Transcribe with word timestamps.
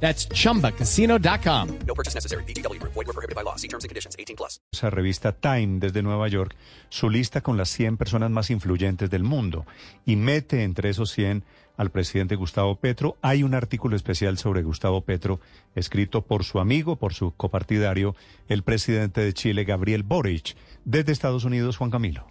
That's 0.00 0.28
chumbacasino.com. 0.28 1.68
No 1.86 1.94
purchase 1.94 2.14
necessary. 2.14 2.44
BGW. 2.44 2.80
Void 2.82 2.94
were 2.94 3.12
prohibited 3.12 3.34
by 3.34 3.42
law. 3.42 3.56
See 3.56 3.68
terms 3.68 3.84
and 3.84 3.90
conditions. 3.90 4.14
18 4.16 4.36
plus. 4.36 4.60
esa 4.72 4.90
revista 4.90 5.32
Time 5.32 5.78
desde 5.80 6.02
Nueva 6.02 6.28
York 6.28 6.54
su 6.90 7.08
lista 7.08 7.40
con 7.40 7.56
las 7.56 7.70
100 7.70 7.96
personas 7.96 8.30
más 8.30 8.50
influyentes 8.50 9.08
del 9.10 9.22
mundo 9.22 9.64
y 10.04 10.16
mete 10.16 10.62
entre 10.62 10.90
esos 10.90 11.10
100 11.12 11.44
al 11.76 11.90
presidente 11.90 12.36
Gustavo 12.36 12.76
Petro. 12.76 13.16
Hay 13.22 13.42
un 13.42 13.54
artículo 13.54 13.96
especial 13.96 14.38
sobre 14.38 14.62
Gustavo 14.62 15.02
Petro 15.02 15.40
escrito 15.74 16.22
por 16.22 16.44
su 16.44 16.60
amigo, 16.60 16.96
por 16.96 17.14
su 17.14 17.32
copartidario, 17.32 18.14
el 18.48 18.62
presidente 18.62 19.20
de 19.20 19.32
Chile, 19.32 19.64
Gabriel 19.64 20.02
Boric. 20.02 20.56
Desde 20.84 21.12
Estados 21.12 21.44
Unidos, 21.44 21.76
Juan 21.76 21.90
Camilo. 21.90 22.26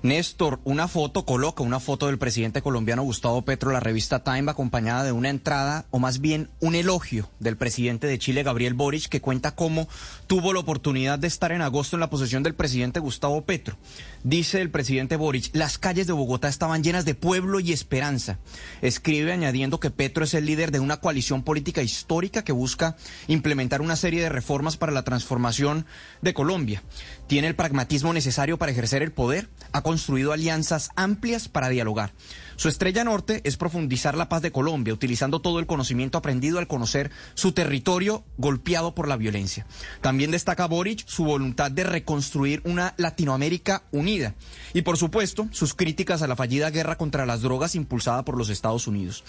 Néstor, 0.00 0.60
una 0.62 0.86
foto, 0.86 1.24
coloca 1.24 1.64
una 1.64 1.80
foto 1.80 2.06
del 2.06 2.18
presidente 2.18 2.62
colombiano 2.62 3.02
Gustavo 3.02 3.42
Petro, 3.42 3.72
la 3.72 3.80
revista 3.80 4.22
Time, 4.22 4.48
acompañada 4.48 5.02
de 5.02 5.10
una 5.10 5.28
entrada, 5.28 5.86
o 5.90 5.98
más 5.98 6.20
bien 6.20 6.50
un 6.60 6.76
elogio 6.76 7.28
del 7.40 7.56
presidente 7.56 8.06
de 8.06 8.18
Chile, 8.20 8.44
Gabriel 8.44 8.74
Boric, 8.74 9.08
que 9.08 9.20
cuenta 9.20 9.56
cómo 9.56 9.88
tuvo 10.28 10.52
la 10.52 10.60
oportunidad 10.60 11.18
de 11.18 11.26
estar 11.26 11.50
en 11.50 11.62
agosto 11.62 11.96
en 11.96 12.00
la 12.00 12.10
posesión 12.10 12.44
del 12.44 12.54
presidente 12.54 13.00
Gustavo 13.00 13.42
Petro. 13.42 13.76
Dice 14.22 14.60
el 14.60 14.70
presidente 14.70 15.16
Boric, 15.16 15.50
las 15.52 15.78
calles 15.78 16.06
de 16.06 16.12
Bogotá 16.12 16.48
estaban 16.48 16.84
llenas 16.84 17.04
de 17.04 17.16
pueblo 17.16 17.58
y 17.58 17.72
esperanza. 17.72 18.38
Escribe 18.82 19.32
añadiendo 19.32 19.80
que 19.80 19.90
Petro 19.90 20.22
es 20.22 20.34
el 20.34 20.46
líder 20.46 20.70
de 20.70 20.78
una 20.78 20.98
coalición 20.98 21.42
política 21.42 21.82
histórica 21.82 22.44
que 22.44 22.52
busca 22.52 22.96
implementar 23.26 23.80
una 23.80 23.96
serie 23.96 24.22
de 24.22 24.28
reformas 24.28 24.76
para 24.76 24.92
la 24.92 25.02
transformación 25.02 25.86
de 26.22 26.34
Colombia. 26.34 26.84
Tiene 27.28 27.46
el 27.46 27.54
pragmatismo 27.54 28.14
necesario 28.14 28.56
para 28.56 28.72
ejercer 28.72 29.02
el 29.02 29.12
poder, 29.12 29.50
ha 29.72 29.82
construido 29.82 30.32
alianzas 30.32 30.88
amplias 30.96 31.46
para 31.50 31.68
dialogar. 31.68 32.14
Su 32.56 32.70
estrella 32.70 33.04
norte 33.04 33.42
es 33.44 33.58
profundizar 33.58 34.16
la 34.16 34.30
paz 34.30 34.40
de 34.40 34.50
Colombia, 34.50 34.94
utilizando 34.94 35.40
todo 35.40 35.58
el 35.58 35.66
conocimiento 35.66 36.16
aprendido 36.16 36.58
al 36.58 36.66
conocer 36.66 37.10
su 37.34 37.52
territorio 37.52 38.24
golpeado 38.38 38.94
por 38.94 39.08
la 39.08 39.18
violencia. 39.18 39.66
También 40.00 40.30
destaca 40.30 40.66
Boric 40.66 41.06
su 41.06 41.24
voluntad 41.24 41.70
de 41.70 41.84
reconstruir 41.84 42.62
una 42.64 42.94
Latinoamérica 42.96 43.82
unida 43.92 44.34
y, 44.72 44.80
por 44.80 44.96
supuesto, 44.96 45.50
sus 45.52 45.74
críticas 45.74 46.22
a 46.22 46.28
la 46.28 46.36
fallida 46.36 46.70
guerra 46.70 46.96
contra 46.96 47.26
las 47.26 47.42
drogas 47.42 47.74
impulsada 47.74 48.24
por 48.24 48.38
los 48.38 48.48
Estados 48.48 48.86
Unidos. 48.86 49.22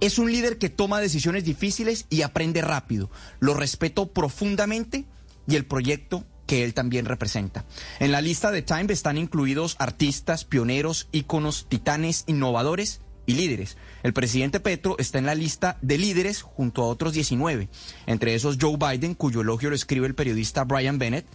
Es 0.00 0.18
un 0.18 0.30
líder 0.30 0.58
que 0.58 0.68
toma 0.68 1.00
decisiones 1.00 1.44
difíciles 1.44 2.04
y 2.10 2.20
aprende 2.20 2.60
rápido. 2.60 3.10
Lo 3.40 3.54
respeto 3.54 4.12
profundamente 4.12 5.06
y 5.48 5.56
el 5.56 5.64
proyecto 5.64 6.26
que 6.46 6.64
él 6.64 6.74
también 6.74 7.04
representa. 7.04 7.64
En 7.98 8.12
la 8.12 8.20
lista 8.20 8.50
de 8.50 8.62
Time 8.62 8.92
están 8.92 9.18
incluidos 9.18 9.76
artistas, 9.78 10.44
pioneros, 10.44 11.08
íconos, 11.12 11.66
titanes, 11.68 12.24
innovadores 12.26 13.00
y 13.26 13.34
líderes. 13.34 13.76
El 14.02 14.12
presidente 14.12 14.60
Petro 14.60 14.96
está 14.98 15.18
en 15.18 15.26
la 15.26 15.34
lista 15.34 15.78
de 15.82 15.98
líderes 15.98 16.42
junto 16.42 16.82
a 16.82 16.86
otros 16.86 17.12
19, 17.12 17.68
entre 18.06 18.34
esos 18.34 18.56
Joe 18.60 18.76
Biden, 18.76 19.14
cuyo 19.14 19.40
elogio 19.40 19.70
lo 19.70 19.76
escribe 19.76 20.06
el 20.06 20.14
periodista 20.14 20.64
Brian 20.64 20.98
Bennett, 20.98 21.26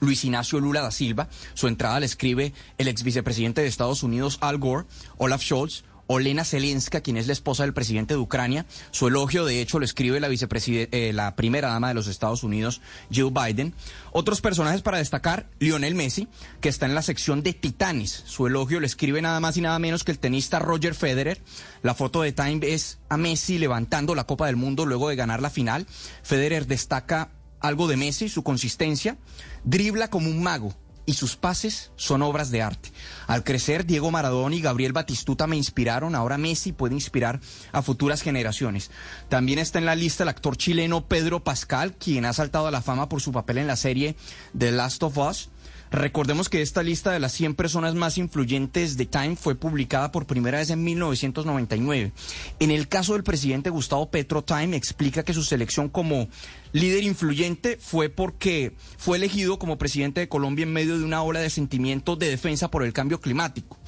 Luis 0.00 0.24
Ignacio 0.24 0.60
Lula 0.60 0.82
da 0.82 0.90
Silva, 0.90 1.28
su 1.54 1.68
entrada 1.68 2.00
la 2.00 2.06
escribe 2.06 2.52
el 2.78 2.88
ex 2.88 3.02
vicepresidente 3.02 3.62
de 3.62 3.66
Estados 3.66 4.02
Unidos 4.02 4.38
Al 4.40 4.58
Gore, 4.58 4.86
Olaf 5.16 5.42
Scholz, 5.42 5.84
Olena 6.06 6.44
Zelenska, 6.44 7.00
quien 7.00 7.16
es 7.16 7.26
la 7.26 7.32
esposa 7.32 7.64
del 7.64 7.74
presidente 7.74 8.14
de 8.14 8.20
Ucrania. 8.20 8.66
Su 8.90 9.08
elogio, 9.08 9.44
de 9.44 9.60
hecho, 9.60 9.78
lo 9.78 9.84
escribe 9.84 10.20
la, 10.20 10.28
eh, 10.30 11.32
primera 11.36 11.68
dama 11.68 11.88
de 11.88 11.94
los 11.94 12.06
Estados 12.06 12.42
Unidos, 12.42 12.80
Jill 13.10 13.32
Biden. 13.32 13.74
Otros 14.12 14.40
personajes 14.40 14.82
para 14.82 14.98
destacar, 14.98 15.48
Lionel 15.58 15.94
Messi, 15.94 16.28
que 16.60 16.68
está 16.68 16.86
en 16.86 16.94
la 16.94 17.02
sección 17.02 17.42
de 17.42 17.52
Titanes. 17.52 18.22
Su 18.26 18.46
elogio 18.46 18.80
lo 18.80 18.86
escribe 18.86 19.20
nada 19.20 19.40
más 19.40 19.56
y 19.56 19.60
nada 19.60 19.78
menos 19.78 20.04
que 20.04 20.12
el 20.12 20.18
tenista 20.18 20.58
Roger 20.58 20.94
Federer. 20.94 21.40
La 21.82 21.94
foto 21.94 22.22
de 22.22 22.32
Time 22.32 22.60
es 22.62 22.98
a 23.08 23.16
Messi 23.16 23.58
levantando 23.58 24.14
la 24.14 24.24
Copa 24.24 24.46
del 24.46 24.56
Mundo 24.56 24.86
luego 24.86 25.08
de 25.08 25.16
ganar 25.16 25.42
la 25.42 25.50
final. 25.50 25.86
Federer 26.22 26.66
destaca 26.66 27.30
algo 27.60 27.88
de 27.88 27.96
Messi, 27.96 28.28
su 28.28 28.42
consistencia, 28.42 29.16
dribla 29.64 30.08
como 30.08 30.30
un 30.30 30.42
mago 30.42 30.74
y 31.06 31.14
sus 31.14 31.36
pases 31.36 31.92
son 31.96 32.20
obras 32.22 32.50
de 32.50 32.62
arte. 32.62 32.90
Al 33.26 33.44
crecer, 33.44 33.86
Diego 33.86 34.10
Maradona 34.10 34.56
y 34.56 34.60
Gabriel 34.60 34.92
Batistuta 34.92 35.46
me 35.46 35.56
inspiraron, 35.56 36.14
ahora 36.14 36.36
Messi 36.36 36.72
puede 36.72 36.94
inspirar 36.94 37.40
a 37.72 37.82
futuras 37.82 38.22
generaciones. 38.22 38.90
También 39.28 39.60
está 39.60 39.78
en 39.78 39.86
la 39.86 39.94
lista 39.94 40.24
el 40.24 40.28
actor 40.28 40.56
chileno 40.56 41.06
Pedro 41.06 41.42
Pascal, 41.42 41.94
quien 41.94 42.24
ha 42.24 42.32
saltado 42.32 42.66
a 42.66 42.72
la 42.72 42.82
fama 42.82 43.08
por 43.08 43.22
su 43.22 43.32
papel 43.32 43.58
en 43.58 43.68
la 43.68 43.76
serie 43.76 44.16
The 44.56 44.72
Last 44.72 45.02
of 45.04 45.16
Us. 45.16 45.48
Recordemos 45.90 46.48
que 46.48 46.62
esta 46.62 46.82
lista 46.82 47.12
de 47.12 47.20
las 47.20 47.32
100 47.32 47.54
personas 47.54 47.94
más 47.94 48.18
influyentes 48.18 48.96
de 48.96 49.06
Time 49.06 49.36
fue 49.36 49.54
publicada 49.54 50.10
por 50.10 50.26
primera 50.26 50.58
vez 50.58 50.70
en 50.70 50.82
1999. 50.82 52.12
En 52.58 52.70
el 52.70 52.88
caso 52.88 53.12
del 53.12 53.22
presidente 53.22 53.70
Gustavo 53.70 54.10
Petro, 54.10 54.42
Time 54.42 54.76
explica 54.76 55.22
que 55.22 55.32
su 55.32 55.44
selección 55.44 55.88
como 55.88 56.28
líder 56.76 57.04
influyente 57.04 57.78
fue 57.80 58.08
porque 58.08 58.74
fue 58.98 59.16
elegido 59.16 59.58
como 59.58 59.78
presidente 59.78 60.20
de 60.20 60.28
Colombia 60.28 60.64
en 60.64 60.72
medio 60.72 60.98
de 60.98 61.04
una 61.04 61.22
ola 61.22 61.40
de 61.40 61.50
sentimientos 61.50 62.18
de 62.18 62.28
defensa 62.28 62.70
por 62.70 62.82
el 62.82 62.92
cambio 62.92 63.20
climático. 63.20 63.78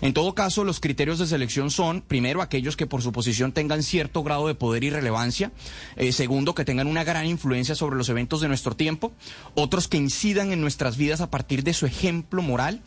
En 0.00 0.14
todo 0.14 0.34
caso, 0.34 0.64
los 0.64 0.80
criterios 0.80 1.18
de 1.18 1.26
selección 1.26 1.70
son, 1.70 2.00
primero, 2.00 2.40
aquellos 2.40 2.76
que 2.76 2.86
por 2.86 3.02
su 3.02 3.12
posición 3.12 3.52
tengan 3.52 3.82
cierto 3.82 4.22
grado 4.22 4.46
de 4.46 4.54
poder 4.54 4.84
y 4.84 4.90
relevancia, 4.90 5.52
eh, 5.96 6.12
segundo, 6.12 6.54
que 6.54 6.64
tengan 6.64 6.86
una 6.86 7.04
gran 7.04 7.26
influencia 7.26 7.74
sobre 7.74 7.96
los 7.96 8.08
eventos 8.08 8.40
de 8.40 8.48
nuestro 8.48 8.74
tiempo, 8.74 9.12
otros 9.54 9.88
que 9.88 9.98
incidan 9.98 10.52
en 10.52 10.60
nuestras 10.60 10.96
vidas 10.96 11.20
a 11.20 11.30
partir 11.30 11.64
de 11.64 11.74
su 11.74 11.84
ejemplo 11.84 12.40
moral. 12.40 12.82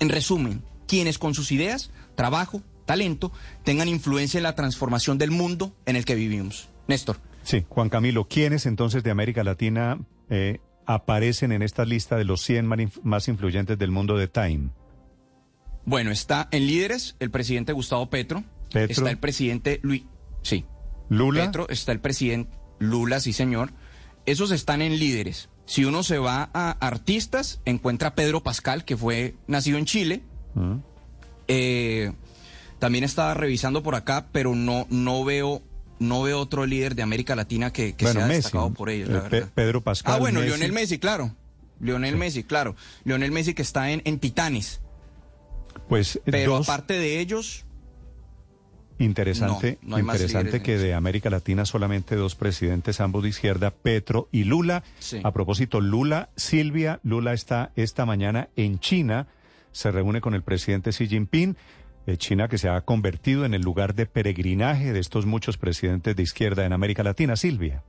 En 0.00 0.08
resumen, 0.08 0.62
quienes 0.88 1.18
con 1.18 1.34
sus 1.34 1.52
ideas, 1.52 1.90
trabajo, 2.16 2.62
talento, 2.86 3.30
tengan 3.62 3.86
influencia 3.86 4.38
en 4.38 4.44
la 4.44 4.56
transformación 4.56 5.16
del 5.18 5.30
mundo 5.30 5.76
en 5.86 5.94
el 5.94 6.04
que 6.04 6.16
vivimos. 6.16 6.68
Néstor. 6.88 7.29
Sí, 7.42 7.64
Juan 7.68 7.88
Camilo, 7.88 8.28
¿quiénes 8.28 8.66
entonces 8.66 9.02
de 9.02 9.10
América 9.10 9.42
Latina 9.44 9.98
eh, 10.28 10.58
aparecen 10.86 11.52
en 11.52 11.62
esta 11.62 11.84
lista 11.84 12.16
de 12.16 12.24
los 12.24 12.42
100 12.42 12.66
manif- 12.68 13.00
más 13.02 13.28
influyentes 13.28 13.78
del 13.78 13.90
mundo 13.90 14.16
de 14.16 14.28
Time? 14.28 14.70
Bueno, 15.84 16.10
está 16.10 16.48
en 16.50 16.66
líderes 16.66 17.16
el 17.20 17.30
presidente 17.30 17.72
Gustavo 17.72 18.10
Petro, 18.10 18.44
Petro. 18.72 18.92
está 18.92 19.10
el 19.10 19.18
presidente 19.18 19.80
Luis, 19.82 20.04
sí, 20.42 20.66
Lula. 21.08 21.46
Petro, 21.46 21.68
está 21.70 21.92
el 21.92 22.00
presidente 22.00 22.50
Lula, 22.78 23.20
sí 23.20 23.32
señor. 23.32 23.72
Esos 24.26 24.50
están 24.52 24.82
en 24.82 24.98
líderes. 24.98 25.48
Si 25.64 25.84
uno 25.84 26.02
se 26.02 26.18
va 26.18 26.50
a 26.52 26.72
artistas, 26.86 27.60
encuentra 27.64 28.08
a 28.08 28.14
Pedro 28.14 28.42
Pascal, 28.42 28.84
que 28.84 28.96
fue 28.96 29.34
nacido 29.46 29.78
en 29.78 29.86
Chile. 29.86 30.22
Mm. 30.54 30.76
Eh, 31.48 32.12
también 32.78 33.04
estaba 33.04 33.34
revisando 33.34 33.82
por 33.82 33.94
acá, 33.94 34.28
pero 34.32 34.54
no, 34.54 34.86
no 34.90 35.24
veo, 35.24 35.62
no 36.00 36.22
veo 36.22 36.40
otro 36.40 36.66
líder 36.66 36.96
de 36.96 37.02
América 37.02 37.36
Latina 37.36 37.72
que, 37.72 37.94
que 37.94 38.06
Bueno, 38.06 38.20
sea 38.20 38.28
destacado 38.28 38.72
por 38.72 38.90
ellos, 38.90 39.08
Eh, 39.08 39.12
la 39.12 39.22
Pe- 39.22 39.28
verdad. 39.40 39.52
Pedro 39.54 39.80
Pascal, 39.82 40.14
Ah, 40.14 40.18
bueno, 40.18 40.40
Messi. 40.40 40.48
Lionel 40.50 40.72
Messi, 40.72 40.98
claro. 40.98 41.36
Lionel 41.78 42.16
Messi, 42.16 42.42
claro. 42.42 42.74
Lionel 43.04 43.30
Messi 43.32 43.54
que 43.54 43.62
está 43.62 43.90
en, 43.92 44.02
en 44.04 44.18
Titanes. 44.18 44.80
Pues 45.88 46.20
Pero 46.24 46.56
dos, 46.56 46.68
aparte 46.68 46.94
de 46.94 47.20
ellos, 47.20 47.64
interesante, 48.98 49.78
no, 49.82 49.90
no 49.90 49.96
hay 49.96 50.02
más 50.02 50.16
interesante 50.20 50.62
que 50.62 50.76
de. 50.78 50.94
América 50.94 51.30
Latina 51.30 51.64
solamente 51.64 52.16
dos 52.16 52.34
presidentes, 52.34 53.00
ambos 53.00 53.22
de 53.22 53.30
izquierda, 53.30 53.70
Petro 53.70 54.28
y 54.30 54.44
Lula. 54.44 54.82
Sí. 54.98 55.20
A 55.24 55.32
propósito, 55.32 55.80
Lula, 55.80 56.30
Silvia, 56.36 57.00
Lula 57.02 57.32
está 57.32 57.72
esta 57.76 58.04
mañana 58.04 58.48
en 58.56 58.78
China, 58.78 59.26
se 59.72 59.90
reúne 59.90 60.20
con 60.20 60.34
el 60.34 60.42
presidente 60.42 60.90
Xi 60.90 61.06
Jinping. 61.08 61.56
Eh, 62.10 62.16
China 62.16 62.48
que 62.48 62.58
se 62.58 62.68
ha 62.68 62.80
convertido 62.80 63.44
en 63.44 63.54
el 63.54 63.62
lugar 63.62 63.94
de 63.94 64.06
peregrinaje 64.06 64.92
de 64.92 65.00
estos 65.00 65.26
muchos 65.26 65.56
presidentes 65.56 66.16
de 66.16 66.22
izquierda 66.22 66.66
en 66.66 66.72
América 66.72 67.02
Latina. 67.02 67.36
Silvia. 67.36 67.82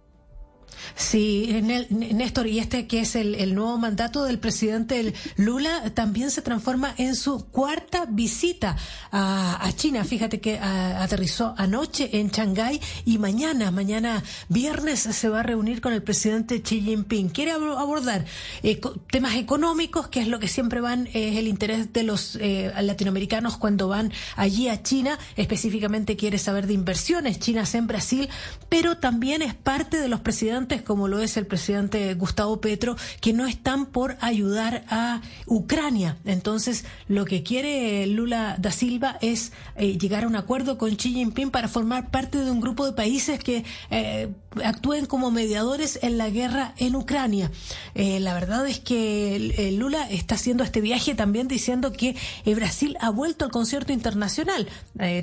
Sí, 0.95 1.47
Nel- 1.63 1.87
Néstor, 1.89 2.47
y 2.47 2.59
este 2.59 2.87
que 2.87 3.01
es 3.01 3.15
el, 3.15 3.53
nuevo 3.55 3.77
mandato 3.77 4.23
del 4.23 4.39
presidente 4.39 5.13
Lula 5.37 5.91
también 5.93 6.31
se 6.31 6.41
transforma 6.41 6.93
en 6.97 7.15
su 7.15 7.45
cuarta 7.47 8.05
visita 8.09 8.75
a, 9.11 9.69
China. 9.75 10.03
Fíjate 10.03 10.39
que 10.39 10.57
aterrizó 10.59 11.53
anoche 11.57 12.09
en 12.19 12.29
Shanghái 12.29 12.79
y 13.05 13.17
mañana, 13.17 13.71
mañana 13.71 14.23
viernes, 14.49 14.99
se 14.99 15.29
va 15.29 15.39
a 15.41 15.43
reunir 15.43 15.81
con 15.81 15.93
el 15.93 16.03
presidente 16.03 16.61
Xi 16.61 16.81
Jinping. 16.81 17.29
Quiere 17.29 17.53
ab- 17.53 17.77
abordar 17.77 18.25
eh, 18.63 18.79
temas 19.11 19.35
económicos, 19.35 20.07
que 20.07 20.19
es 20.21 20.27
lo 20.27 20.39
que 20.39 20.47
siempre 20.47 20.81
van, 20.81 21.07
es 21.13 21.37
el 21.37 21.47
interés 21.47 21.93
de 21.93 22.03
los 22.03 22.37
eh, 22.41 22.71
latinoamericanos 22.81 23.57
cuando 23.57 23.87
van 23.87 24.11
allí 24.35 24.67
a 24.67 24.81
China. 24.83 25.17
Específicamente 25.35 26.15
quiere 26.17 26.37
saber 26.37 26.67
de 26.67 26.73
inversiones 26.73 27.39
chinas 27.39 27.73
en 27.75 27.87
Brasil, 27.87 28.29
pero 28.69 28.97
también 28.97 29.41
es 29.41 29.53
parte 29.53 29.99
de 29.99 30.07
los 30.07 30.19
presidentes 30.19 30.60
como 30.83 31.07
lo 31.07 31.19
es 31.19 31.37
el 31.37 31.47
presidente 31.47 32.13
Gustavo 32.13 32.61
Petro, 32.61 32.95
que 33.19 33.33
no 33.33 33.45
están 33.45 33.85
por 33.87 34.17
ayudar 34.21 34.83
a 34.89 35.21
Ucrania. 35.45 36.17
Entonces, 36.25 36.85
lo 37.07 37.25
que 37.25 37.43
quiere 37.43 38.05
Lula 38.07 38.55
da 38.59 38.71
Silva 38.71 39.17
es 39.21 39.51
eh, 39.75 39.97
llegar 39.97 40.23
a 40.23 40.27
un 40.27 40.35
acuerdo 40.35 40.77
con 40.77 40.95
Xi 40.95 41.13
Jinping 41.13 41.51
para 41.51 41.67
formar 41.67 42.11
parte 42.11 42.37
de 42.37 42.51
un 42.51 42.61
grupo 42.61 42.85
de 42.85 42.93
países 42.93 43.39
que 43.39 43.63
eh, 43.89 44.29
actúen 44.63 45.05
como 45.05 45.31
mediadores 45.31 45.99
en 46.01 46.17
la 46.17 46.29
guerra 46.29 46.73
en 46.77 46.95
Ucrania. 46.95 47.51
Eh, 47.95 48.19
la 48.19 48.33
verdad 48.33 48.67
es 48.67 48.79
que 48.79 49.73
Lula 49.77 50.09
está 50.09 50.35
haciendo 50.35 50.63
este 50.63 50.81
viaje 50.81 51.15
también 51.15 51.47
diciendo 51.47 51.91
que 51.91 52.15
Brasil 52.55 52.97
ha 52.99 53.09
vuelto 53.09 53.45
al 53.45 53.51
concierto 53.51 53.93
internacional, 53.93 54.67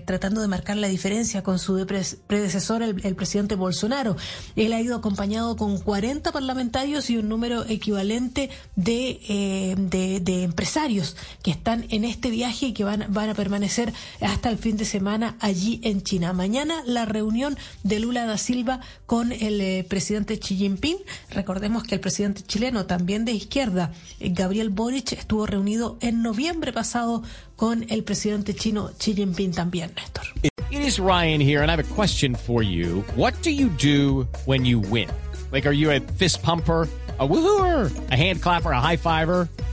tratando 0.06 0.40
de 0.40 0.48
marcar 0.48 0.76
la 0.76 0.88
diferencia 0.88 1.42
con 1.42 1.58
su 1.58 1.86
predecesor, 2.26 2.82
el, 2.82 3.14
presidente 3.14 3.54
Bolsonaro. 3.54 4.16
Él 4.56 4.72
ha 4.72 4.80
ido 4.80 4.96
acompañado 4.96 5.56
con 5.56 5.78
40 5.78 6.32
parlamentarios 6.32 7.10
y 7.10 7.16
un 7.16 7.28
número 7.28 7.64
equivalente 7.66 8.50
de, 8.76 9.76
de, 10.22 10.42
empresarios 10.42 11.16
que 11.42 11.50
están 11.50 11.86
en 11.90 12.04
este 12.04 12.30
viaje 12.30 12.66
y 12.66 12.72
que 12.72 12.84
van, 12.84 13.06
van 13.08 13.30
a 13.30 13.34
permanecer 13.34 13.92
hasta 14.20 14.48
el 14.48 14.58
fin 14.58 14.76
de 14.76 14.84
semana 14.84 15.36
allí 15.40 15.80
en 15.82 16.02
China. 16.02 16.32
Mañana 16.32 16.82
la 16.86 17.04
reunión 17.04 17.56
de 17.82 18.00
Lula 18.00 18.26
da 18.26 18.38
Silva 18.38 18.80
con 19.06 19.17
el 19.22 19.60
eh, 19.60 19.84
presidente 19.88 20.38
Xi 20.38 20.56
Jinping. 20.56 20.98
Recordemos 21.30 21.82
que 21.84 21.94
el 21.96 22.00
presidente 22.00 22.42
chileno, 22.42 22.86
también 22.86 23.24
de 23.24 23.32
izquierda, 23.32 23.92
eh, 24.20 24.30
Gabriel 24.30 24.70
Boric, 24.70 25.12
estuvo 25.12 25.46
reunido 25.46 25.98
en 26.00 26.22
noviembre 26.22 26.72
pasado 26.72 27.22
con 27.56 27.84
el 27.90 28.04
presidente 28.04 28.54
chino 28.54 28.90
Xi 28.98 29.14
Jinping 29.14 29.52
también, 29.52 29.92
Néstor. 29.96 30.24
It 30.70 30.80
is 30.80 30.98
Ryan 30.98 31.40
here, 31.40 31.62
and 31.62 31.70
I 31.70 31.76
have 31.76 31.84
a 31.84 31.94
question 31.94 32.34
for 32.34 32.62
you. 32.62 33.04
What 33.16 33.34
do 33.42 33.50
you 33.50 33.68
do 33.68 34.28
when 34.46 34.64
you 34.64 34.80
win? 34.80 35.08
Like, 35.50 35.66
are 35.66 35.74
you 35.74 35.90
a 35.90 36.00
fist 36.00 36.42
pumper? 36.42 36.88
a 37.18 37.26
woohooer, 37.26 38.10
a 38.10 38.16
hand 38.16 38.40
clapper, 38.40 38.70
a 38.70 38.80
high 38.80 38.96
fiver. 38.96 39.48